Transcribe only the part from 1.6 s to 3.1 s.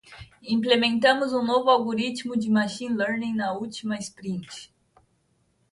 algoritmo de machine